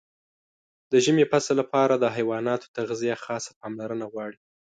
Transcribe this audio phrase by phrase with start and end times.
[0.91, 4.39] د ژمي فصل لپاره د حیواناتو تغذیه خاصه پاملرنه غواړي.